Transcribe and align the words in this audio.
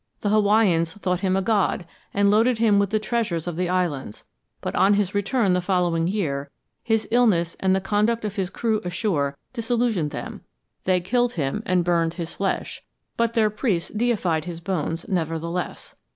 The 0.21 0.29
Hawaiians 0.29 0.93
thought 0.93 1.19
him 1.19 1.37
a 1.37 1.43
god 1.43 1.85
and 2.11 2.31
loaded 2.31 2.57
him 2.57 2.79
with 2.79 2.89
the 2.89 2.97
treasures 2.97 3.45
of 3.45 3.55
the 3.55 3.69
islands, 3.69 4.23
but 4.59 4.73
on 4.73 4.95
his 4.95 5.13
return 5.13 5.53
the 5.53 5.61
following 5.61 6.07
year 6.07 6.49
his 6.81 7.07
illness 7.11 7.55
and 7.59 7.75
the 7.75 7.81
conduct 7.81 8.25
of 8.25 8.35
his 8.35 8.49
crew 8.49 8.81
ashore 8.83 9.37
disillusioned 9.53 10.09
them; 10.09 10.41
they 10.85 11.01
killed 11.01 11.33
him 11.33 11.61
and 11.67 11.85
burned 11.85 12.15
his 12.15 12.33
flesh, 12.33 12.81
but 13.15 13.33
their 13.33 13.51
priests 13.51 13.91
deified 13.91 14.45
his 14.45 14.59
bones, 14.59 15.07
nevertheless. 15.07 15.93